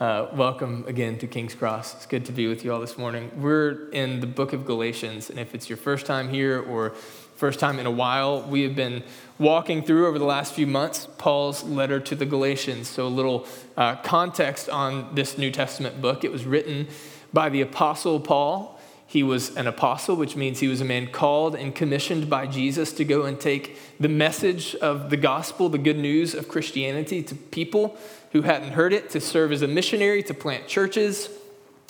[0.00, 1.94] Uh, welcome again to King's Cross.
[1.94, 3.30] It's good to be with you all this morning.
[3.36, 6.92] We're in the book of Galatians, and if it's your first time here or
[7.36, 9.02] first time in a while, we have been
[9.38, 12.88] walking through over the last few months Paul's letter to the Galatians.
[12.88, 16.24] So, a little uh, context on this New Testament book.
[16.24, 16.88] It was written
[17.34, 18.79] by the Apostle Paul.
[19.10, 22.92] He was an apostle, which means he was a man called and commissioned by Jesus
[22.92, 27.34] to go and take the message of the gospel, the good news of Christianity, to
[27.34, 27.96] people
[28.30, 31.28] who hadn't heard it, to serve as a missionary, to plant churches.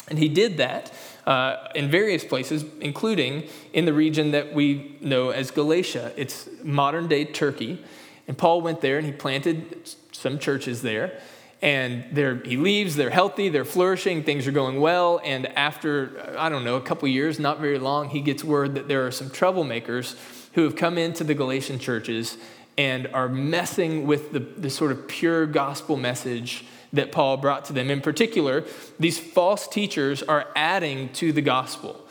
[0.08, 0.94] And he did that
[1.26, 6.14] uh, in various places, including in the region that we know as Galatia.
[6.16, 7.84] It's modern day Turkey.
[8.28, 11.20] And Paul went there and he planted some churches there
[11.62, 12.04] and
[12.46, 15.20] he leaves they're healthy they're flourishing things are going well.
[15.24, 18.88] And after i don't know a couple years not very long he gets word that
[18.88, 20.16] there are some troublemakers
[20.54, 22.38] who have come into the galatian churches
[22.78, 27.72] and are messing with the, the sort of pure gospel message that paul brought to
[27.72, 27.90] them.
[27.90, 28.64] In particular
[28.98, 32.06] these false teachers are adding to the gospel.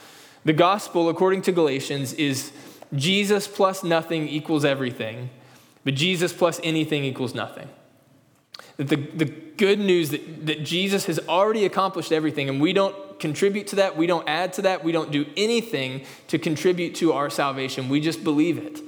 [0.46, 2.52] The gospel according to galatians is
[2.96, 5.30] jesus plus nothing equals everything
[5.84, 7.68] but jesus plus anything equals nothing
[8.84, 13.68] the, the good news that, that Jesus has already accomplished everything, and we don't contribute
[13.68, 17.30] to that, we don't add to that, we don't do anything to contribute to our
[17.30, 17.90] salvation.
[17.90, 18.80] We just believe it.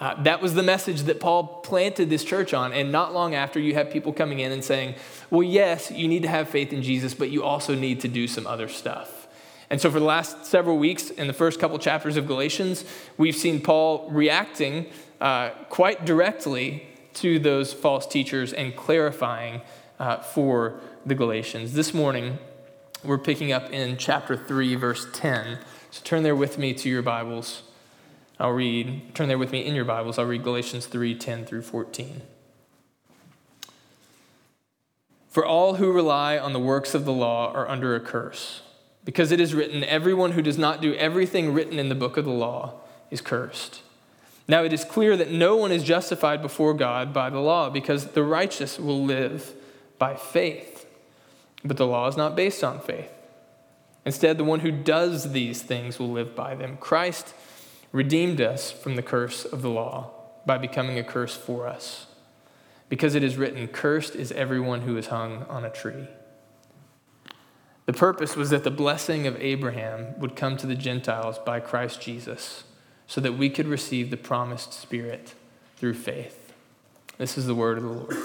[0.00, 2.72] Uh, that was the message that Paul planted this church on.
[2.72, 4.94] And not long after, you have people coming in and saying,
[5.30, 8.26] well, yes, you need to have faith in Jesus, but you also need to do
[8.26, 9.28] some other stuff.
[9.70, 12.84] And so, for the last several weeks, in the first couple chapters of Galatians,
[13.16, 14.86] we've seen Paul reacting
[15.20, 19.62] uh, quite directly to those false teachers and clarifying
[19.98, 21.72] uh, for the Galatians.
[21.72, 22.38] This morning,
[23.02, 25.58] we're picking up in chapter 3, verse 10.
[25.90, 27.62] So turn there with me to your Bibles.
[28.40, 30.18] I'll read, turn there with me in your Bibles.
[30.18, 32.22] I'll read Galatians 3 10 through 14.
[35.28, 38.62] For all who rely on the works of the law are under a curse,
[39.04, 42.24] because it is written, Everyone who does not do everything written in the book of
[42.24, 43.82] the law is cursed.
[44.46, 48.08] Now it is clear that no one is justified before God by the law, because
[48.08, 49.52] the righteous will live
[49.98, 50.86] by faith.
[51.64, 53.10] But the law is not based on faith.
[54.04, 56.76] Instead, the one who does these things will live by them.
[56.76, 57.34] Christ
[57.90, 60.10] redeemed us from the curse of the law
[60.44, 62.06] by becoming a curse for us.
[62.90, 66.08] Because it is written, Cursed is everyone who is hung on a tree.
[67.86, 72.02] The purpose was that the blessing of Abraham would come to the Gentiles by Christ
[72.02, 72.64] Jesus
[73.06, 75.34] so that we could receive the promised Spirit
[75.76, 76.52] through faith.
[77.18, 78.16] This is the word of the Lord.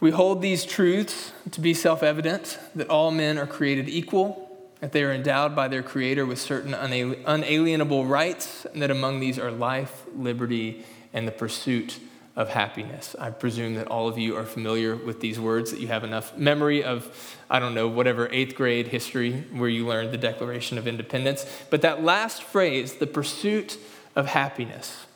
[0.00, 4.92] We hold these truths to be self evident that all men are created equal, that
[4.92, 9.50] they are endowed by their Creator with certain unalienable rights, and that among these are
[9.50, 12.00] life, liberty, and the pursuit
[12.36, 13.14] of happiness.
[13.18, 16.36] I presume that all of you are familiar with these words, that you have enough
[16.36, 20.88] memory of, I don't know, whatever eighth grade history where you learned the Declaration of
[20.88, 21.46] Independence.
[21.70, 23.78] But that last phrase, the pursuit
[24.16, 25.06] of happiness,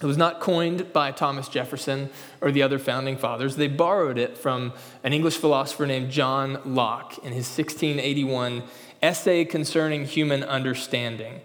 [0.00, 2.10] it was not coined by Thomas Jefferson
[2.40, 3.56] or the other founding fathers.
[3.56, 4.72] They borrowed it from
[5.02, 8.64] an English philosopher named John Locke in his 1681
[9.02, 11.40] essay concerning human understanding.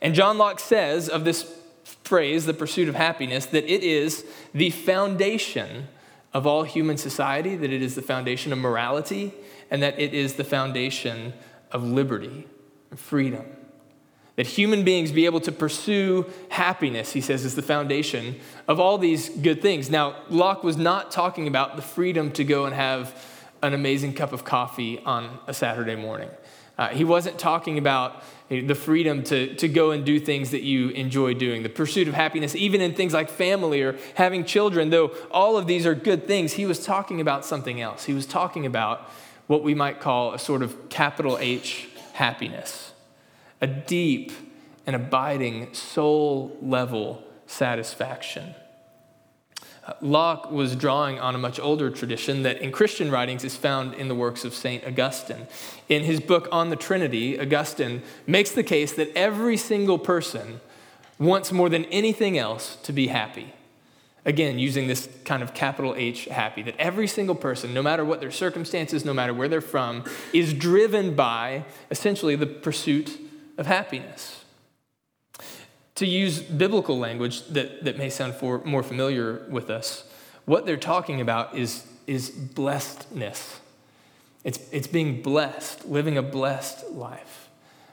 [0.00, 1.57] And John Locke says of this
[2.04, 5.88] phrase, the pursuit of happiness, that it is the foundation
[6.32, 9.32] of all human society, that it is the foundation of morality,
[9.70, 11.32] and that it is the foundation
[11.72, 12.46] of liberty
[12.90, 13.44] and freedom.
[14.36, 18.38] That human beings be able to pursue happiness, he says, is the foundation
[18.68, 19.90] of all these good things.
[19.90, 23.20] Now, Locke was not talking about the freedom to go and have
[23.62, 26.30] an amazing cup of coffee on a Saturday morning.
[26.78, 30.88] Uh, he wasn't talking about the freedom to, to go and do things that you
[30.90, 35.08] enjoy doing, the pursuit of happiness, even in things like family or having children, though
[35.30, 38.04] all of these are good things, he was talking about something else.
[38.04, 39.10] He was talking about
[39.48, 42.92] what we might call a sort of capital H happiness,
[43.60, 44.32] a deep
[44.86, 48.54] and abiding soul level satisfaction.
[50.00, 54.08] Locke was drawing on a much older tradition that in Christian writings is found in
[54.08, 54.84] the works of St.
[54.84, 55.46] Augustine.
[55.88, 60.60] In his book on the Trinity, Augustine makes the case that every single person
[61.18, 63.52] wants more than anything else to be happy.
[64.24, 68.20] Again, using this kind of capital H happy, that every single person, no matter what
[68.20, 73.18] their circumstances, no matter where they're from, is driven by essentially the pursuit
[73.56, 74.44] of happiness
[75.98, 80.04] to use biblical language that, that may sound for, more familiar with us,
[80.44, 83.60] what they're talking about is, is blessedness.
[84.44, 87.48] It's, it's being blessed, living a blessed life.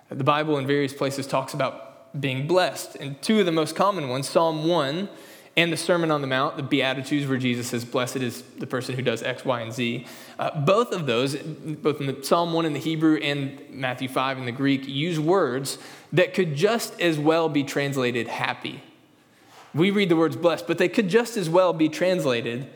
[0.09, 2.95] The Bible in various places talks about being blessed.
[2.95, 5.09] And two of the most common ones, Psalm 1
[5.57, 8.95] and the Sermon on the Mount, the Beatitudes, where Jesus says, Blessed is the person
[8.95, 10.05] who does X, Y, and Z.
[10.37, 14.37] Uh, both of those, both in the Psalm 1 in the Hebrew and Matthew 5
[14.37, 15.77] in the Greek, use words
[16.11, 18.83] that could just as well be translated happy.
[19.73, 22.67] We read the words blessed, but they could just as well be translated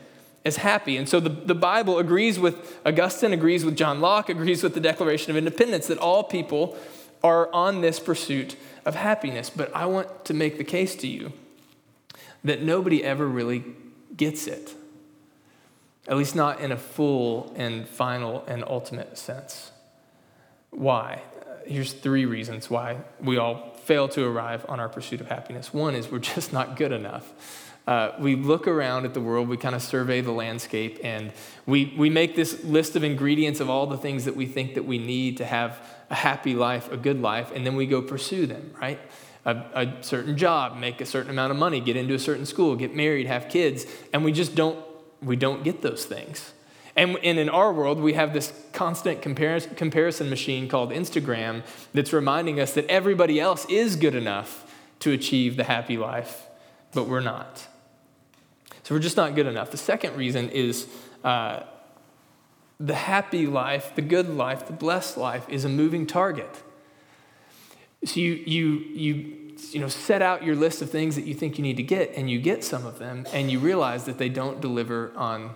[0.44, 0.96] as happy.
[0.96, 4.80] And so the, the Bible agrees with Augustine, agrees with John Locke, agrees with the
[4.80, 6.78] Declaration of Independence that all people
[7.22, 8.56] are on this pursuit
[8.86, 9.50] of happiness.
[9.50, 11.32] But I want to make the case to you
[12.44, 13.64] that nobody ever really
[14.16, 14.74] gets it,
[16.08, 19.72] at least not in a full and final and ultimate sense.
[20.70, 21.22] Why?
[21.66, 25.74] Here's three reasons why we all fail to arrive on our pursuit of happiness.
[25.74, 27.32] One is we're just not good enough.
[27.86, 31.32] Uh, we look around at the world, we kind of survey the landscape, and
[31.66, 34.84] we, we make this list of ingredients of all the things that we think that
[34.84, 38.46] we need to have a happy life, a good life, and then we go pursue
[38.46, 39.00] them, right?
[39.46, 42.76] A, a certain job, make a certain amount of money, get into a certain school,
[42.76, 44.78] get married, have kids, and we just don't,
[45.22, 46.52] we don't get those things.
[46.96, 51.62] And, in our world, we have this constant comparison, comparison machine called Instagram
[51.94, 56.46] that's reminding us that everybody else is good enough to achieve the happy life,
[56.92, 57.66] but we're not.
[58.82, 59.70] So we're just not good enough.
[59.70, 60.86] The second reason is
[61.24, 61.62] uh,
[62.78, 66.62] the happy life, the good life, the blessed life is a moving target.
[68.04, 69.36] So you, you, you,
[69.72, 72.14] you know, set out your list of things that you think you need to get,
[72.16, 75.54] and you get some of them, and you realize that they don't deliver on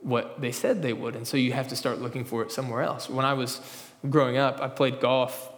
[0.00, 1.14] what they said they would.
[1.14, 3.08] And so you have to start looking for it somewhere else.
[3.08, 3.60] When I was
[4.08, 5.50] growing up, I played golf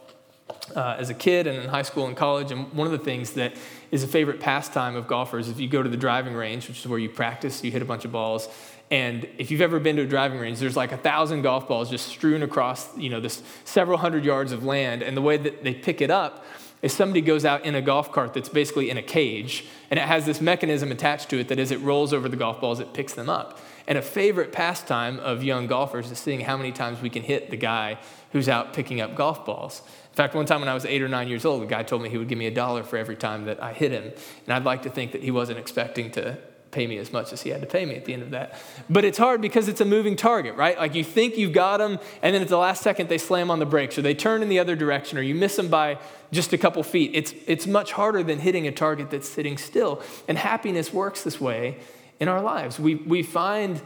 [0.75, 2.51] uh, as a kid and in high school and college.
[2.51, 3.55] And one of the things that
[3.91, 6.87] is a favorite pastime of golfers, if you go to the driving range, which is
[6.87, 8.49] where you practice, you hit a bunch of balls.
[8.95, 11.91] And if you've ever been to a driving range, there's like a thousand golf balls
[11.91, 15.03] just strewn across, you know, this several hundred yards of land.
[15.03, 16.45] And the way that they pick it up
[16.81, 20.05] is somebody goes out in a golf cart that's basically in a cage, and it
[20.05, 22.95] has this mechanism attached to it that as it rolls over the golf balls, it
[22.95, 23.59] picks them up.
[23.89, 27.51] And a favorite pastime of young golfers is seeing how many times we can hit
[27.51, 27.99] the guy
[28.31, 29.83] who's out picking up golf balls.
[30.13, 32.01] In fact, one time when I was eight or nine years old, the guy told
[32.01, 34.13] me he would give me a dollar for every time that I hit him.
[34.45, 36.39] And I'd like to think that he wasn't expecting to
[36.75, 38.59] pay me as much as he had to pay me at the end of that.
[38.91, 40.77] But it's hard because it's a moving target, right?
[40.77, 43.59] Like you think you've got them, and then at the last second they slam on
[43.59, 45.99] the brakes, or they turn in the other direction, or you miss them by
[46.33, 47.13] just a couple feet.
[47.15, 50.03] It's, it's much harder than hitting a target that's sitting still.
[50.29, 51.79] And happiness works this way
[52.21, 52.79] in our lives.
[52.79, 53.81] We, we find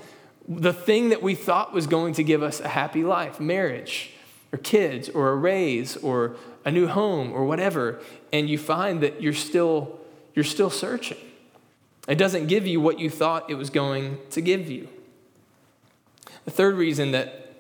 [0.49, 4.13] the thing that we thought was going to give us a happy life marriage,
[4.51, 8.01] or kids, or a raise, or a new home, or whatever
[8.33, 9.99] and you find that you're still,
[10.35, 11.19] you're still searching.
[12.09, 14.89] It doesn't give you what you thought it was going to give you.
[16.47, 17.53] The third reason that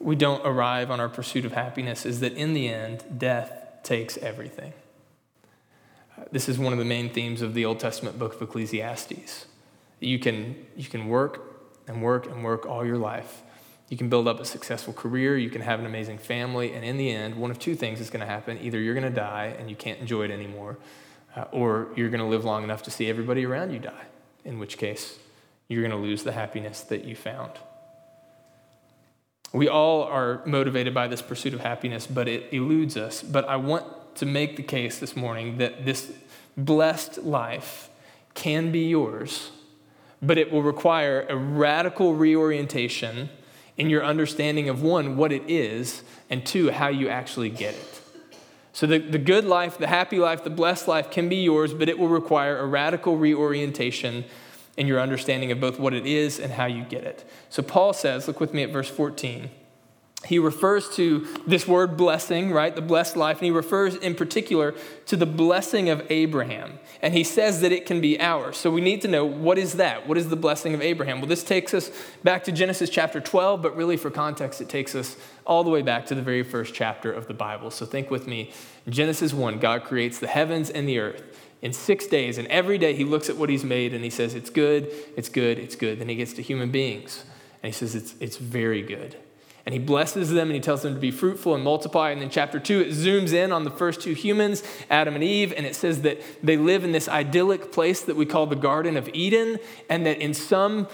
[0.00, 3.52] we don't arrive on our pursuit of happiness is that in the end, death
[3.84, 4.72] takes everything.
[6.32, 9.46] This is one of the main themes of the Old Testament book of Ecclesiastes.
[10.00, 11.40] You can, you can work
[11.86, 13.42] and work and work all your life.
[13.88, 16.96] You can build up a successful career, you can have an amazing family, and in
[16.96, 18.58] the end, one of two things is going to happen.
[18.60, 20.76] Either you're going to die and you can't enjoy it anymore,
[21.36, 24.06] uh, or you're going to live long enough to see everybody around you die,
[24.44, 25.18] in which case,
[25.68, 27.52] you're going to lose the happiness that you found.
[29.52, 33.22] We all are motivated by this pursuit of happiness, but it eludes us.
[33.22, 36.12] But I want to make the case this morning that this
[36.56, 37.90] blessed life
[38.34, 39.50] can be yours
[40.22, 43.28] but it will require a radical reorientation
[43.76, 48.00] in your understanding of one, what it is, and two, how you actually get it.
[48.76, 51.88] So, the, the good life, the happy life, the blessed life can be yours, but
[51.88, 54.26] it will require a radical reorientation
[54.76, 57.26] in your understanding of both what it is and how you get it.
[57.48, 59.48] So, Paul says, look with me at verse 14
[60.24, 62.74] he refers to this word blessing, right?
[62.74, 63.38] The blessed life.
[63.38, 64.74] And he refers in particular
[65.06, 66.78] to the blessing of Abraham.
[67.02, 68.56] And he says that it can be ours.
[68.56, 70.08] So we need to know what is that?
[70.08, 71.20] What is the blessing of Abraham?
[71.20, 71.90] Well, this takes us
[72.24, 75.82] back to Genesis chapter 12, but really for context, it takes us all the way
[75.82, 77.70] back to the very first chapter of the Bible.
[77.70, 78.52] So think with me.
[78.88, 81.22] Genesis 1, God creates the heavens and the earth
[81.60, 82.38] in six days.
[82.38, 85.28] And every day he looks at what he's made and he says, It's good, it's
[85.28, 86.00] good, it's good.
[86.00, 87.24] Then he gets to human beings
[87.62, 89.16] and he says, It's, it's very good
[89.66, 92.10] and he blesses them and he tells them to be fruitful and multiply.
[92.10, 95.52] And then chapter two, it zooms in on the first two humans, Adam and Eve,
[95.54, 98.96] and it says that they live in this idyllic place that we call the Garden
[98.96, 99.58] of Eden,
[99.90, 100.86] and that in some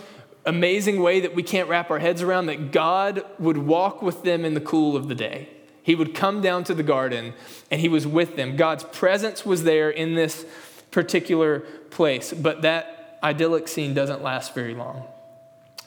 [0.47, 4.45] amazing way that we can't wrap our heads around, that God would walk with them
[4.45, 5.49] in the cool of the day.
[5.83, 7.35] He would come down to the garden
[7.71, 8.57] and he was with them.
[8.57, 10.47] God's presence was there in this
[10.91, 11.61] particular
[11.91, 15.05] place, but that idyllic scene doesn't last very long.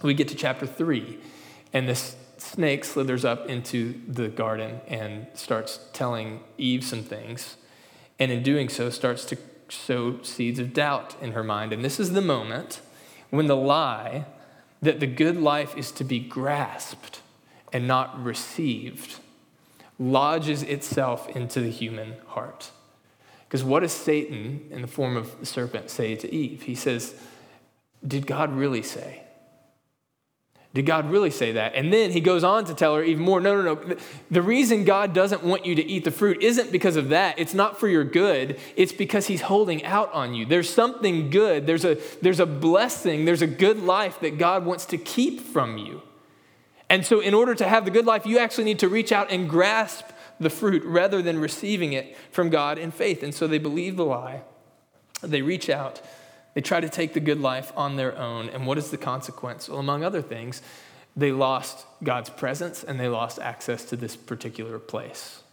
[0.01, 1.19] We get to chapter three,
[1.73, 2.15] and this
[2.45, 7.57] snake slithers up into the garden and starts telling Eve some things.
[8.19, 9.37] And in doing so, starts to
[9.69, 11.73] sow seeds of doubt in her mind.
[11.73, 12.81] And this is the moment
[13.29, 14.25] when the lie
[14.81, 17.21] that the good life is to be grasped
[17.73, 19.19] and not received
[19.97, 22.71] lodges itself into the human heart.
[23.47, 26.63] Because what does Satan, in the form of the serpent, say to Eve?
[26.63, 27.15] He says,
[28.05, 29.24] Did God really say?
[30.75, 31.73] Did God really say that?
[31.73, 33.95] And then he goes on to tell her even more no, no, no.
[34.29, 37.39] The reason God doesn't want you to eat the fruit isn't because of that.
[37.39, 38.59] It's not for your good.
[38.75, 40.45] It's because he's holding out on you.
[40.45, 41.65] There's something good.
[41.65, 43.23] There's a, there's a blessing.
[43.23, 46.01] There's a good life that God wants to keep from you.
[46.89, 49.31] And so, in order to have the good life, you actually need to reach out
[49.31, 50.05] and grasp
[50.41, 53.23] the fruit rather than receiving it from God in faith.
[53.23, 54.41] And so they believe the lie.
[55.23, 56.01] They reach out
[56.55, 58.49] they try to take the good life on their own.
[58.49, 59.69] And what is the consequence?
[59.69, 60.61] Well, among other things,
[61.15, 65.43] they lost God's presence and they lost access to this particular place.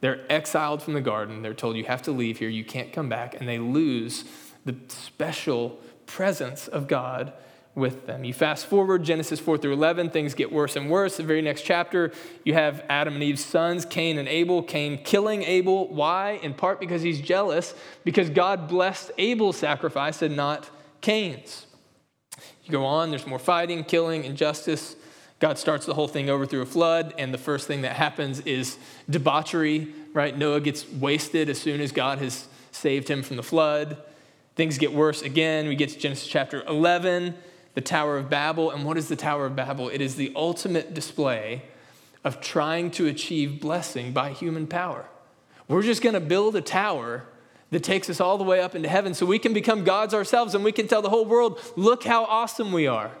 [0.00, 1.42] They're exiled from the garden.
[1.42, 3.34] They're told, you have to leave here, you can't come back.
[3.34, 4.24] And they lose
[4.64, 7.32] the special presence of God
[7.78, 8.24] with them.
[8.24, 11.16] You fast forward Genesis 4 through 11, things get worse and worse.
[11.16, 12.12] The very next chapter,
[12.44, 14.62] you have Adam and Eve's sons, Cain and Abel.
[14.62, 15.88] Cain killing Abel.
[15.88, 16.40] Why?
[16.42, 20.68] In part because he's jealous, because God blessed Abel's sacrifice and not
[21.00, 21.66] Cain's.
[22.64, 24.96] You go on, there's more fighting, killing, injustice.
[25.38, 28.40] God starts the whole thing over through a flood, and the first thing that happens
[28.40, 28.76] is
[29.08, 30.36] debauchery, right?
[30.36, 33.96] Noah gets wasted as soon as God has saved him from the flood.
[34.56, 35.68] Things get worse again.
[35.68, 37.34] We get to Genesis chapter 11
[37.78, 38.72] the Tower of Babel.
[38.72, 39.88] And what is the Tower of Babel?
[39.88, 41.62] It is the ultimate display
[42.24, 45.04] of trying to achieve blessing by human power.
[45.68, 47.26] We're just going to build a tower
[47.70, 50.56] that takes us all the way up into heaven so we can become gods ourselves
[50.56, 53.12] and we can tell the whole world, look how awesome we are.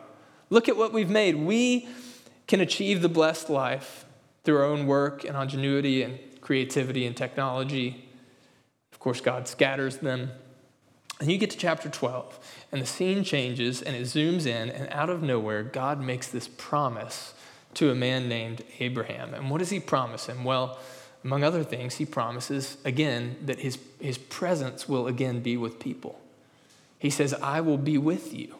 [0.50, 1.36] Look at what we've made.
[1.36, 1.88] We
[2.48, 4.06] can achieve the blessed life
[4.42, 8.08] through our own work and ingenuity and creativity and technology.
[8.90, 10.32] Of course, God scatters them.
[11.20, 12.38] And you get to chapter 12,
[12.70, 16.46] and the scene changes and it zooms in, and out of nowhere, God makes this
[16.46, 17.34] promise
[17.74, 19.34] to a man named Abraham.
[19.34, 20.44] And what does he promise him?
[20.44, 20.78] Well,
[21.24, 26.20] among other things, he promises again that his, his presence will again be with people.
[26.98, 28.54] He says, I will be with you.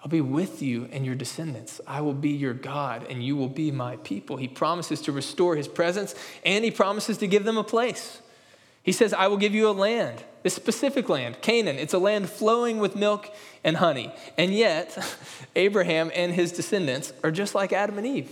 [0.00, 1.80] I'll be with you and your descendants.
[1.86, 4.36] I will be your God, and you will be my people.
[4.36, 6.14] He promises to restore his presence,
[6.44, 8.20] and he promises to give them a place.
[8.84, 11.78] He says, I will give you a land, this specific land, Canaan.
[11.78, 14.12] It's a land flowing with milk and honey.
[14.36, 15.16] And yet,
[15.56, 18.30] Abraham and his descendants are just like Adam and Eve.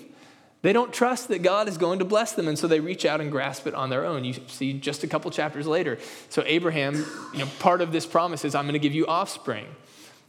[0.61, 3.21] They don't trust that God is going to bless them, and so they reach out
[3.21, 4.25] and grasp it on their own.
[4.25, 5.99] You see just a couple chapters later.
[6.29, 9.67] So, Abraham, you know, part of this promise is, I'm going to give you offspring.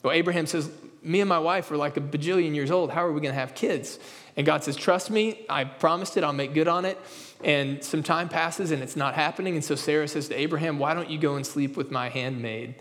[0.03, 0.69] Well, Abraham says,
[1.01, 2.91] Me and my wife are like a bajillion years old.
[2.91, 3.97] How are we going to have kids?
[4.35, 6.99] And God says, Trust me, I promised it, I'll make good on it.
[7.43, 9.55] And some time passes and it's not happening.
[9.55, 12.75] And so Sarah says to Abraham, Why don't you go and sleep with my handmaid?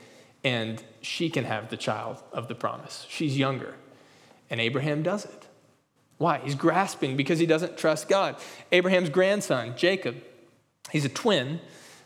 [0.45, 3.07] And she can have the child of the promise.
[3.09, 3.77] She's younger.
[4.51, 5.47] And Abraham does it.
[6.19, 6.39] Why?
[6.39, 8.37] He's grasping because he doesn't trust God.
[8.71, 10.17] Abraham's grandson, Jacob,
[10.91, 11.61] he's a twin.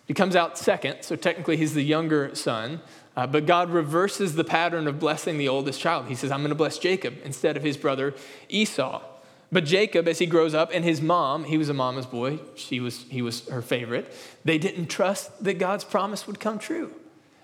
[0.06, 2.80] He comes out second, so technically he's the younger son.
[3.16, 6.06] Uh, but God reverses the pattern of blessing the oldest child.
[6.06, 8.14] He says, I'm going to bless Jacob instead of his brother
[8.48, 9.02] Esau.
[9.50, 12.80] But Jacob, as he grows up, and his mom, he was a mama's boy, she
[12.80, 14.12] was, he was her favorite,
[14.44, 16.92] they didn't trust that God's promise would come true.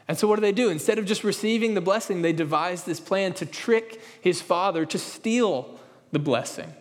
[0.09, 0.69] And so, what do they do?
[0.69, 4.99] Instead of just receiving the blessing, they devise this plan to trick his father to
[4.99, 5.79] steal
[6.11, 6.75] the blessing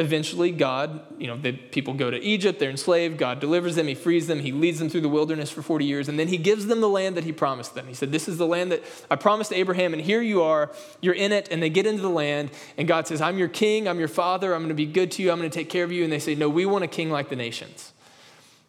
[0.00, 3.94] eventually God, you know, the people go to Egypt, they're enslaved, God delivers them, he
[3.94, 6.66] frees them, he leads them through the wilderness for 40 years, and then he gives
[6.66, 7.86] them the land that he promised them.
[7.86, 11.14] He said, This is the land that I promised Abraham, and here you are, you're
[11.14, 13.98] in it, and they get into the land, and God says, I'm your king, I'm
[13.98, 16.02] your father, I'm gonna be good to you, I'm gonna take care of you.
[16.02, 17.92] And they say, No, we want a king like the nations.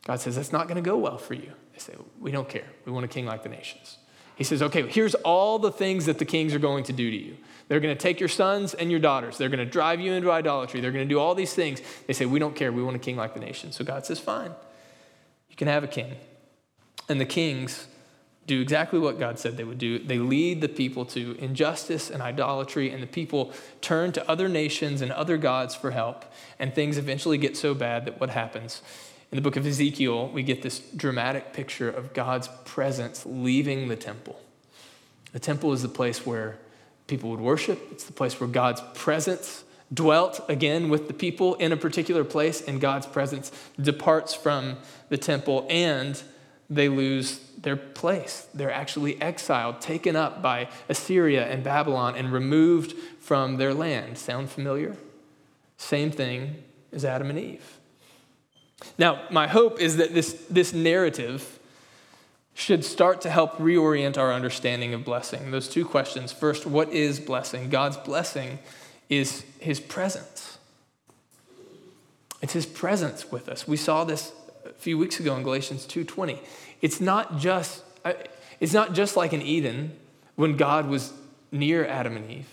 [0.05, 1.53] God says, That's not gonna go well for you.
[1.73, 2.67] They say, We don't care.
[2.85, 3.97] We want a king like the nations.
[4.35, 7.17] He says, Okay, here's all the things that the kings are going to do to
[7.17, 7.38] you.
[7.72, 9.38] They're going to take your sons and your daughters.
[9.38, 10.82] They're going to drive you into idolatry.
[10.82, 11.82] They're going to do all these things.
[12.06, 12.70] They say, We don't care.
[12.70, 13.72] We want a king like the nation.
[13.72, 14.51] So God says, Fine,
[15.50, 16.18] you can have a king.
[17.08, 17.88] And the kings
[18.46, 20.00] do exactly what God said they would do.
[20.00, 25.01] They lead the people to injustice and idolatry, and the people turn to other nations
[25.01, 26.25] and other gods for help.
[26.60, 28.82] And things eventually get so bad that what happens?
[29.32, 33.96] In the book of Ezekiel, we get this dramatic picture of God's presence leaving the
[33.96, 34.42] temple.
[35.32, 36.58] The temple is the place where
[37.12, 37.77] people would worship.
[37.91, 42.62] It's the place where God's presence dwelt again with the people in a particular place,
[42.62, 44.77] and God's presence departs from
[45.10, 46.24] the temple and
[46.70, 48.48] they lose their place.
[48.53, 54.18] They're actually exiled, taken up by Assyria and Babylon, and removed from their land.
[54.18, 54.96] Sound familiar?
[55.75, 56.63] Same thing
[56.94, 57.77] as Adam and Eve.
[58.98, 61.60] Now, my hope is that this, this narrative
[62.53, 65.51] should start to help reorient our understanding of blessing.
[65.51, 66.31] Those two questions.
[66.31, 67.70] First, what is blessing?
[67.70, 68.60] God's blessing
[69.10, 70.58] is his presence.
[72.41, 73.67] It's his presence with us.
[73.67, 74.34] We saw this
[74.65, 76.39] a few weeks ago in Galatians 2:20.
[76.81, 78.13] It's not just uh,
[78.60, 79.98] it's not just like in Eden
[80.36, 81.13] when God was
[81.51, 82.48] near Adam and Eve.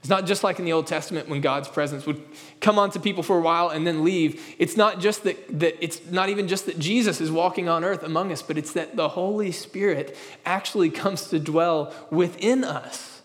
[0.00, 2.22] It's not just like in the Old Testament when God's presence would
[2.60, 4.42] come onto people for a while and then leave.
[4.58, 8.02] It's not just that, that it's not even just that Jesus is walking on earth
[8.02, 10.16] among us, but it's that the Holy Spirit
[10.46, 13.20] actually comes to dwell within us.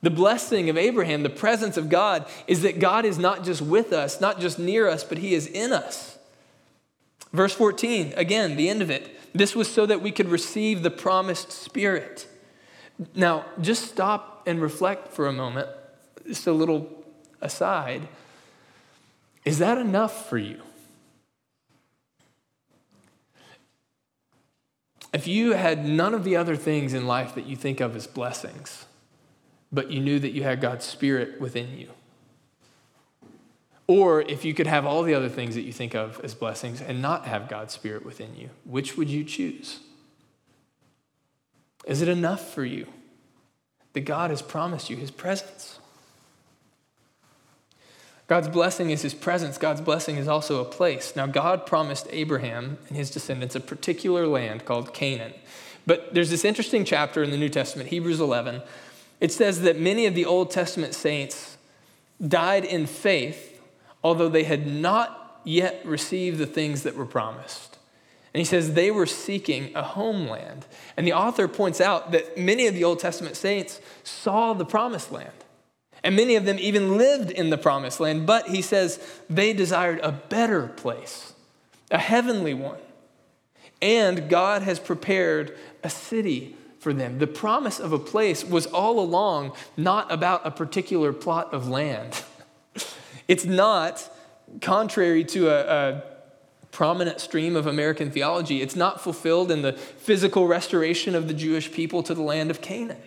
[0.00, 3.92] The blessing of Abraham, the presence of God, is that God is not just with
[3.92, 6.16] us, not just near us, but He is in us.
[7.32, 9.10] Verse 14, again, the end of it.
[9.34, 12.26] This was so that we could receive the promised Spirit.
[13.14, 15.68] Now, just stop and reflect for a moment
[16.26, 17.04] just a little
[17.40, 18.08] aside,
[19.44, 20.60] is that enough for you?
[25.12, 28.06] If you had none of the other things in life that you think of as
[28.06, 28.84] blessings,
[29.72, 31.90] but you knew that you had God's Spirit within you,
[33.86, 36.80] or if you could have all the other things that you think of as blessings
[36.80, 39.80] and not have God's Spirit within you, which would you choose?
[41.86, 42.86] Is it enough for you
[43.92, 45.75] that God has promised you his presence?
[48.26, 49.56] God's blessing is his presence.
[49.56, 51.14] God's blessing is also a place.
[51.14, 55.32] Now, God promised Abraham and his descendants a particular land called Canaan.
[55.86, 58.62] But there's this interesting chapter in the New Testament, Hebrews 11.
[59.20, 61.56] It says that many of the Old Testament saints
[62.26, 63.60] died in faith,
[64.02, 67.78] although they had not yet received the things that were promised.
[68.34, 70.66] And he says they were seeking a homeland.
[70.96, 75.12] And the author points out that many of the Old Testament saints saw the promised
[75.12, 75.32] land.
[76.06, 79.98] And many of them even lived in the promised land, but he says they desired
[80.04, 81.32] a better place,
[81.90, 82.78] a heavenly one.
[83.82, 87.18] And God has prepared a city for them.
[87.18, 92.22] The promise of a place was all along not about a particular plot of land.
[93.26, 94.08] it's not,
[94.60, 96.02] contrary to a, a
[96.70, 101.72] prominent stream of American theology, it's not fulfilled in the physical restoration of the Jewish
[101.72, 103.02] people to the land of Canaan.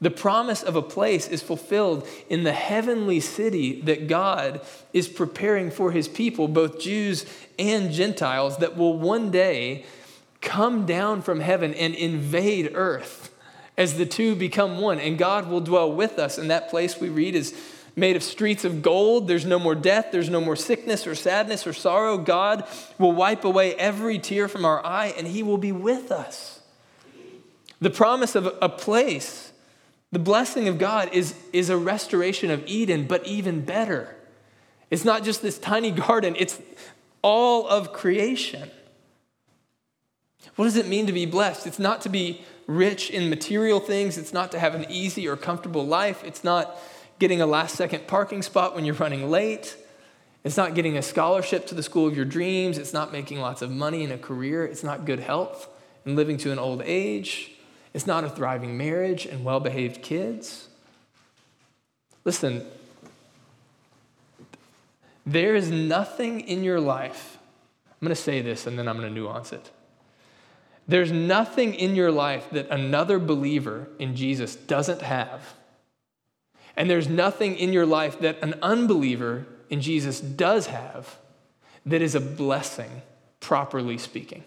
[0.00, 4.62] The promise of a place is fulfilled in the heavenly city that God
[4.94, 7.26] is preparing for his people, both Jews
[7.58, 9.84] and Gentiles, that will one day
[10.40, 13.30] come down from heaven and invade earth
[13.76, 14.98] as the two become one.
[14.98, 16.38] And God will dwell with us.
[16.38, 17.54] And that place we read is
[17.94, 19.28] made of streets of gold.
[19.28, 20.08] There's no more death.
[20.12, 22.16] There's no more sickness or sadness or sorrow.
[22.16, 22.66] God
[22.98, 26.60] will wipe away every tear from our eye and he will be with us.
[27.82, 29.49] The promise of a place
[30.12, 34.16] the blessing of God is, is a restoration of Eden, but even better.
[34.90, 36.60] It's not just this tiny garden, it's
[37.22, 38.70] all of creation.
[40.56, 41.66] What does it mean to be blessed?
[41.66, 45.36] It's not to be rich in material things, it's not to have an easy or
[45.36, 46.76] comfortable life, it's not
[47.18, 49.76] getting a last second parking spot when you're running late.
[50.42, 52.78] It's not getting a scholarship to the school of your dreams.
[52.78, 54.64] It's not making lots of money in a career.
[54.64, 55.68] It's not good health
[56.06, 57.52] and living to an old age.
[57.92, 60.68] It's not a thriving marriage and well behaved kids.
[62.24, 62.64] Listen,
[65.26, 67.38] there is nothing in your life,
[67.86, 69.70] I'm going to say this and then I'm going to nuance it.
[70.88, 75.54] There's nothing in your life that another believer in Jesus doesn't have.
[76.76, 81.16] And there's nothing in your life that an unbeliever in Jesus does have
[81.86, 83.02] that is a blessing,
[83.40, 84.44] properly speaking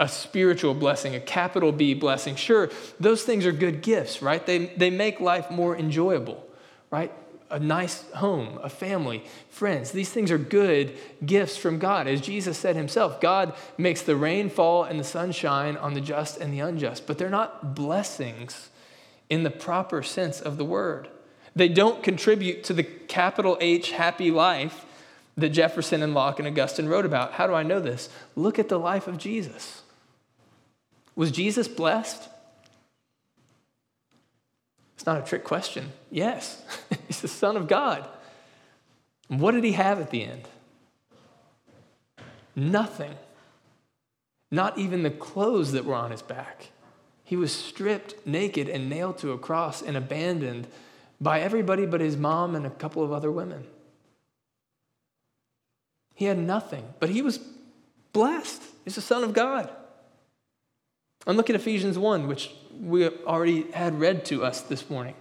[0.00, 2.34] a spiritual blessing, a capital B blessing.
[2.34, 4.44] Sure, those things are good gifts, right?
[4.44, 6.44] They, they make life more enjoyable,
[6.90, 7.12] right?
[7.50, 9.92] A nice home, a family, friends.
[9.92, 12.08] These things are good gifts from God.
[12.08, 16.00] As Jesus said himself, God makes the rain fall and the sun shine on the
[16.00, 18.70] just and the unjust, but they're not blessings
[19.30, 21.08] in the proper sense of the word.
[21.54, 24.86] They don't contribute to the capital H happy life
[25.36, 27.34] that Jefferson and Locke and Augustine wrote about.
[27.34, 28.08] How do I know this?
[28.34, 29.82] Look at the life of Jesus.
[31.16, 32.28] Was Jesus blessed?
[34.94, 35.92] It's not a trick question.
[36.10, 36.62] Yes,
[37.06, 38.08] he's the Son of God.
[39.28, 40.48] what did he have at the end?
[42.56, 43.14] Nothing.
[44.50, 46.68] Not even the clothes that were on his back.
[47.24, 50.68] He was stripped naked and nailed to a cross and abandoned
[51.20, 53.64] by everybody but his mom and a couple of other women.
[56.14, 57.40] He had nothing, but he was
[58.12, 58.62] blessed.
[58.84, 59.70] He's the Son of God.
[61.26, 65.14] And look at Ephesians 1, which we already had read to us this morning.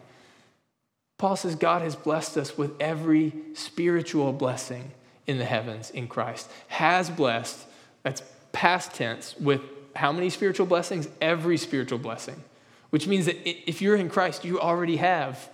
[1.17, 4.91] Paul says, God has blessed us with every spiritual blessing
[5.25, 6.49] in the heavens in Christ.
[6.67, 7.65] Has blessed,
[8.01, 9.61] that's past tense, with
[9.95, 11.07] how many spiritual blessings?
[11.21, 12.43] Every spiritual blessing,
[12.89, 15.49] which means that if you're in Christ, you already have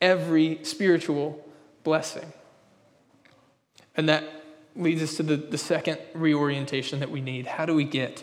[0.00, 1.44] every spiritual
[1.84, 2.32] blessing.
[3.96, 4.24] And that
[4.76, 7.46] leads us to the, the second reorientation that we need.
[7.46, 8.22] How do we get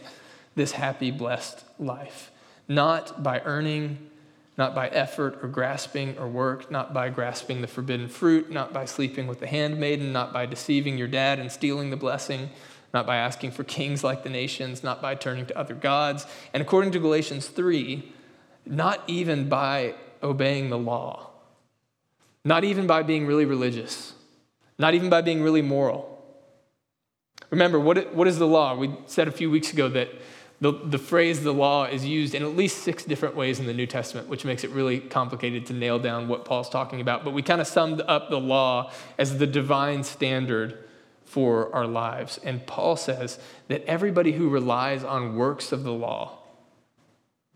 [0.58, 2.32] this happy, blessed life?
[2.68, 4.10] Not by earning,
[4.58, 8.86] not by effort or grasping or work, not by grasping the forbidden fruit, not by
[8.86, 12.50] sleeping with the handmaiden, not by deceiving your dad and stealing the blessing,
[12.94, 16.26] not by asking for kings like the nations, not by turning to other gods.
[16.54, 18.12] And according to Galatians 3,
[18.66, 19.94] not even by
[20.24, 21.30] obeying the law,
[22.44, 24.14] not even by being really religious,
[24.80, 26.14] not even by being really moral.
[27.50, 28.76] Remember, what, what is the law?
[28.76, 30.10] We said a few weeks ago that
[30.60, 33.74] the, the phrase the law is used in at least six different ways in the
[33.74, 37.24] New Testament, which makes it really complicated to nail down what Paul's talking about.
[37.24, 40.84] But we kind of summed up the law as the divine standard
[41.26, 42.40] for our lives.
[42.44, 46.40] And Paul says that everybody who relies on works of the law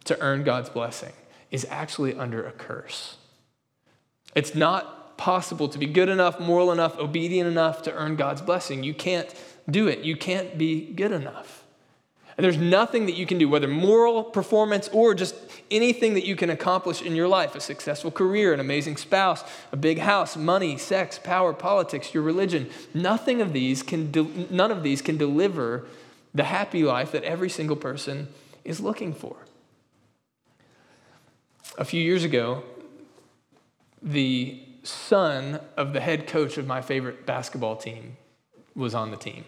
[0.03, 1.13] to earn God's blessing
[1.49, 3.17] is actually under a curse.
[4.35, 8.83] It's not possible to be good enough, moral enough, obedient enough to earn God's blessing.
[8.83, 9.33] You can't
[9.69, 9.99] do it.
[9.99, 11.60] You can't be good enough.
[12.37, 15.35] And there's nothing that you can do, whether moral performance or just
[15.69, 19.77] anything that you can accomplish in your life a successful career, an amazing spouse, a
[19.77, 22.69] big house, money, sex, power, politics, your religion.
[22.93, 25.85] Nothing of these can de- none of these can deliver
[26.33, 28.29] the happy life that every single person
[28.63, 29.35] is looking for.
[31.77, 32.63] A few years ago,
[34.01, 38.17] the son of the head coach of my favorite basketball team
[38.75, 39.45] was on the team.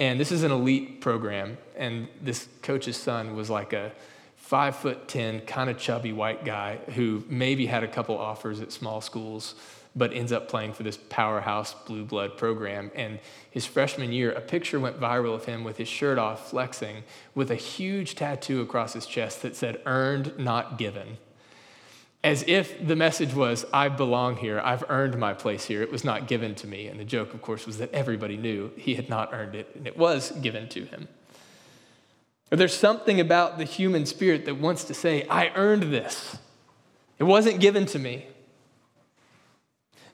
[0.00, 3.92] And this is an elite program, and this coach's son was like a
[4.36, 8.72] five foot ten, kind of chubby white guy who maybe had a couple offers at
[8.72, 9.56] small schools,
[9.94, 12.90] but ends up playing for this powerhouse blue blood program.
[12.94, 13.18] And
[13.50, 17.50] his freshman year, a picture went viral of him with his shirt off, flexing, with
[17.50, 21.18] a huge tattoo across his chest that said, Earned, not given
[22.22, 26.04] as if the message was, I belong here, I've earned my place here, it was
[26.04, 26.86] not given to me.
[26.86, 29.86] And the joke, of course, was that everybody knew he had not earned it, and
[29.86, 31.08] it was given to him.
[32.50, 36.36] there's something about the human spirit that wants to say, I earned this.
[37.18, 38.26] It wasn't given to me.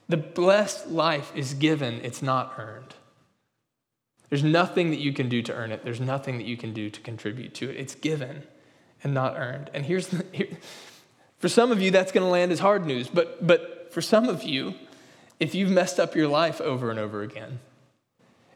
[0.09, 2.95] The blessed life is given, it's not earned.
[4.29, 6.89] There's nothing that you can do to earn it, there's nothing that you can do
[6.89, 7.77] to contribute to it.
[7.77, 8.45] It's given
[9.03, 9.71] and not earned.
[9.75, 10.25] And here's the.
[10.31, 10.49] Here,
[11.39, 13.09] for some of you, that's going to land as hard news.
[13.09, 14.75] But, but for some of you,
[15.39, 17.61] if you've messed up your life over and over again,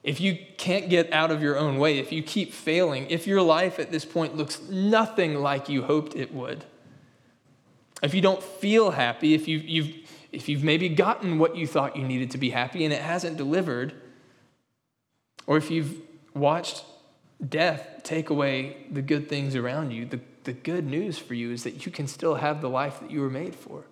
[0.02, 3.42] if you can't get out of your own way, if you keep failing, if your
[3.42, 6.64] life at this point looks nothing like you hoped it would,
[8.02, 9.94] if you don't feel happy, if you've, you've,
[10.32, 13.36] if you've maybe gotten what you thought you needed to be happy and it hasn't
[13.36, 13.92] delivered,
[15.46, 15.96] or if you've
[16.32, 16.84] watched
[17.46, 21.64] death take away the good things around you, the the good news for you is
[21.64, 23.84] that you can still have the life that you were made for.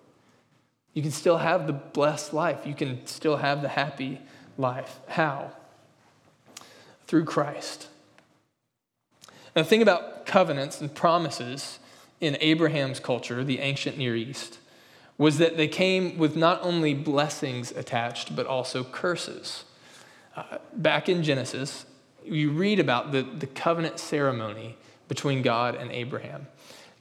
[0.93, 2.65] You can still have the blessed life.
[2.65, 4.19] You can still have the happy
[4.57, 4.99] life.
[5.07, 5.51] How?
[7.07, 7.87] Through Christ.
[9.55, 11.79] Now, the thing about covenants and promises
[12.19, 14.59] in Abraham's culture, the ancient Near East,
[15.17, 19.65] was that they came with not only blessings attached, but also curses.
[20.35, 21.85] Uh, back in Genesis,
[22.23, 24.77] you read about the, the covenant ceremony
[25.09, 26.47] between God and Abraham.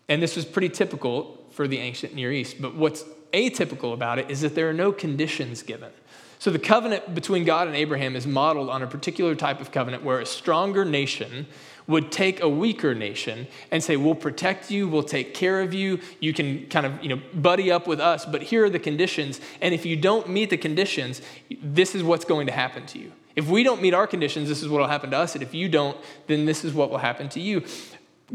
[0.08, 2.60] And this was pretty typical for the ancient Near East.
[2.60, 5.92] But what's atypical about it is that there are no conditions given.
[6.40, 10.04] So the covenant between God and Abraham is modeled on a particular type of covenant
[10.04, 11.46] where a stronger nation
[11.88, 16.00] would take a weaker nation and say, We'll protect you, we'll take care of you,
[16.20, 19.40] you can kind of you know, buddy up with us, but here are the conditions.
[19.60, 21.22] And if you don't meet the conditions,
[21.60, 23.12] this is what's going to happen to you.
[23.34, 25.34] If we don't meet our conditions, this is what will happen to us.
[25.34, 27.64] And if you don't, then this is what will happen to you.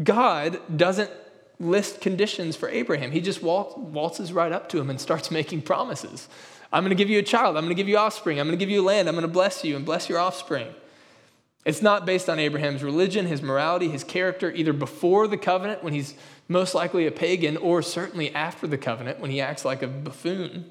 [0.01, 1.11] God doesn't
[1.59, 3.11] list conditions for Abraham.
[3.11, 6.27] He just waltzes right up to him and starts making promises.
[6.71, 7.55] I'm going to give you a child.
[7.55, 8.39] I'm going to give you offspring.
[8.39, 9.07] I'm going to give you land.
[9.07, 10.73] I'm going to bless you and bless your offspring.
[11.65, 15.93] It's not based on Abraham's religion, his morality, his character, either before the covenant when
[15.93, 16.15] he's
[16.49, 20.69] most likely a pagan, or certainly after the covenant when he acts like a buffoon.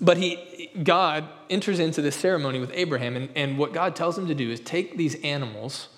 [0.00, 4.28] But he, God enters into this ceremony with Abraham, and, and what God tells him
[4.28, 5.88] to do is take these animals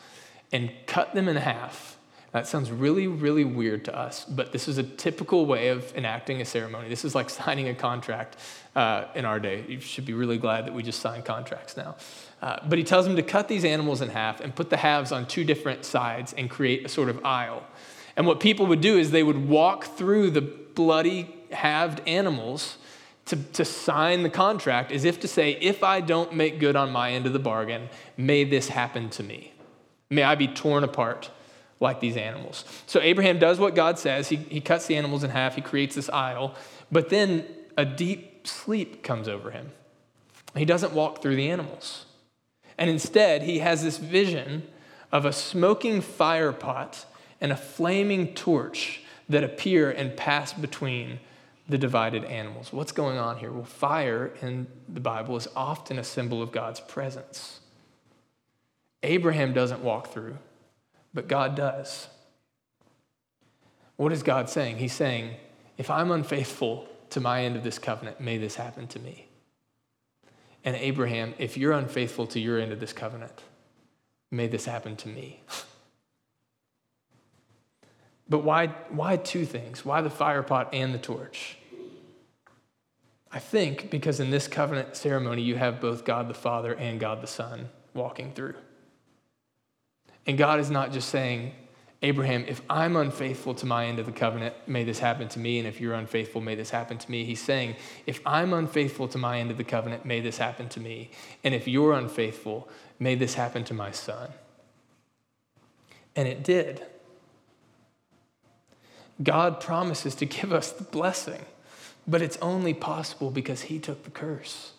[0.52, 1.98] and cut them in half.
[2.32, 6.40] That sounds really, really weird to us, but this is a typical way of enacting
[6.40, 6.88] a ceremony.
[6.88, 8.36] This is like signing a contract
[8.76, 9.64] uh, in our day.
[9.68, 11.96] You should be really glad that we just sign contracts now.
[12.40, 15.10] Uh, but he tells them to cut these animals in half and put the halves
[15.12, 17.64] on two different sides and create a sort of aisle.
[18.16, 22.78] And what people would do is they would walk through the bloody, halved animals
[23.26, 26.90] to, to sign the contract as if to say, if I don't make good on
[26.90, 29.52] my end of the bargain, may this happen to me.
[30.10, 31.30] May I be torn apart
[31.78, 32.64] like these animals.
[32.86, 34.28] So Abraham does what God says.
[34.28, 36.54] He, he cuts the animals in half, he creates this idol,
[36.92, 37.46] but then
[37.76, 39.72] a deep sleep comes over him.
[40.56, 42.06] He doesn't walk through the animals.
[42.76, 44.66] And instead, he has this vision
[45.12, 47.06] of a smoking fire pot
[47.40, 51.20] and a flaming torch that appear and pass between
[51.68, 52.72] the divided animals.
[52.72, 53.52] What's going on here?
[53.52, 57.60] Well, fire in the Bible is often a symbol of God's presence.
[59.02, 60.36] Abraham doesn't walk through,
[61.14, 62.08] but God does.
[63.96, 64.78] What is God saying?
[64.78, 65.36] He's saying,
[65.78, 69.28] if I'm unfaithful to my end of this covenant, may this happen to me.
[70.64, 73.42] And Abraham, if you're unfaithful to your end of this covenant,
[74.30, 75.42] may this happen to me.
[78.28, 79.84] but why, why two things?
[79.84, 81.56] Why the fire pot and the torch?
[83.32, 87.22] I think because in this covenant ceremony, you have both God the Father and God
[87.22, 88.54] the Son walking through.
[90.26, 91.52] And God is not just saying,
[92.02, 95.58] Abraham, if I'm unfaithful to my end of the covenant, may this happen to me.
[95.58, 97.24] And if you're unfaithful, may this happen to me.
[97.24, 100.80] He's saying, if I'm unfaithful to my end of the covenant, may this happen to
[100.80, 101.10] me.
[101.44, 104.30] And if you're unfaithful, may this happen to my son.
[106.16, 106.86] And it did.
[109.22, 111.44] God promises to give us the blessing,
[112.06, 114.72] but it's only possible because he took the curse.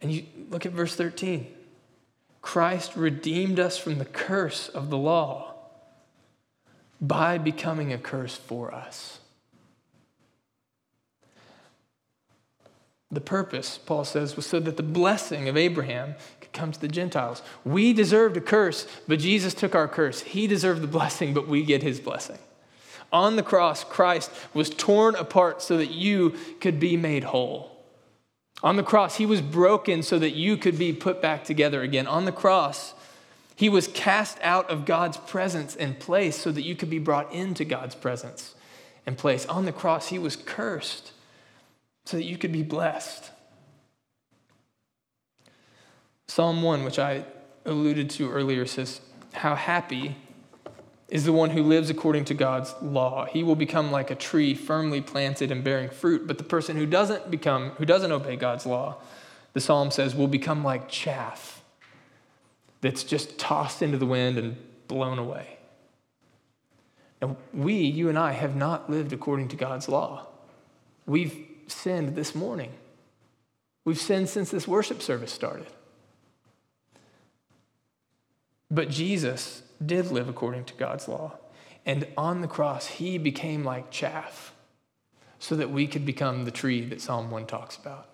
[0.00, 1.55] And you look at verse 13.
[2.46, 5.54] Christ redeemed us from the curse of the law
[7.00, 9.18] by becoming a curse for us.
[13.10, 16.86] The purpose, Paul says, was so that the blessing of Abraham could come to the
[16.86, 17.42] Gentiles.
[17.64, 20.20] We deserved a curse, but Jesus took our curse.
[20.20, 22.38] He deserved the blessing, but we get his blessing.
[23.12, 27.75] On the cross, Christ was torn apart so that you could be made whole.
[28.62, 32.06] On the cross, he was broken so that you could be put back together again.
[32.06, 32.94] On the cross,
[33.54, 37.32] he was cast out of God's presence and place so that you could be brought
[37.32, 38.54] into God's presence
[39.06, 39.46] and place.
[39.46, 41.12] On the cross, he was cursed
[42.04, 43.30] so that you could be blessed.
[46.28, 47.24] Psalm 1, which I
[47.64, 49.00] alluded to earlier, says,
[49.32, 50.16] How happy
[51.08, 53.26] is the one who lives according to God's law.
[53.26, 56.26] He will become like a tree firmly planted and bearing fruit.
[56.26, 58.96] But the person who doesn't become, who doesn't obey God's law,
[59.52, 61.62] the psalm says, will become like chaff
[62.80, 64.56] that's just tossed into the wind and
[64.88, 65.58] blown away.
[67.22, 70.26] Now, we, you and I, have not lived according to God's law.
[71.06, 72.72] We've sinned this morning.
[73.84, 75.68] We've sinned since this worship service started.
[78.70, 81.38] But Jesus did live according to God's law.
[81.84, 84.52] And on the cross, he became like chaff
[85.38, 88.08] so that we could become the tree that Psalm 1 talks about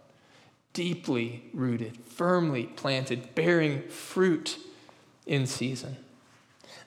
[0.72, 4.58] deeply rooted, firmly planted, bearing fruit
[5.26, 5.96] in season.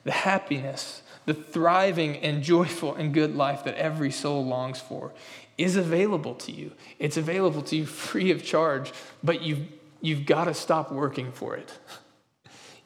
[0.04, 5.12] The happiness, the thriving and joyful and good life that every soul longs for
[5.58, 6.72] is available to you.
[6.98, 9.66] It's available to you free of charge, but you've,
[10.00, 11.78] you've got to stop working for it.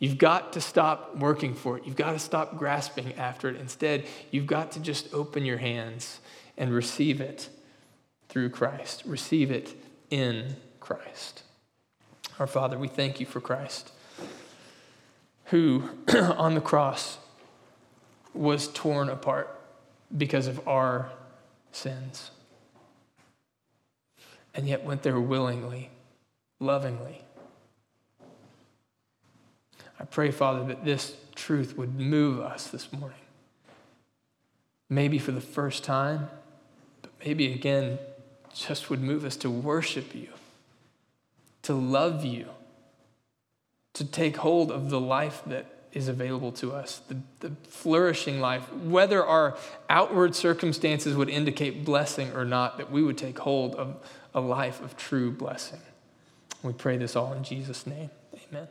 [0.01, 1.85] You've got to stop working for it.
[1.85, 3.57] You've got to stop grasping after it.
[3.57, 6.21] Instead, you've got to just open your hands
[6.57, 7.51] and receive it
[8.31, 9.03] through Christ.
[9.05, 9.77] Receive it
[10.09, 11.43] in Christ.
[12.39, 13.93] Our Father, we thank you for Christ,
[15.47, 17.19] who on the cross
[18.33, 19.55] was torn apart
[20.17, 21.13] because of our
[21.73, 22.31] sins,
[24.55, 25.91] and yet went there willingly,
[26.59, 27.23] lovingly
[30.01, 33.19] I pray, Father, that this truth would move us this morning.
[34.89, 36.31] Maybe for the first time,
[37.03, 37.99] but maybe again,
[38.55, 40.29] just would move us to worship you,
[41.63, 42.47] to love you,
[43.93, 48.73] to take hold of the life that is available to us, the, the flourishing life,
[48.73, 49.57] whether our
[49.89, 53.97] outward circumstances would indicate blessing or not, that we would take hold of
[54.33, 55.81] a life of true blessing.
[56.63, 58.11] We pray this all in Jesus' name.
[58.49, 58.69] Amen.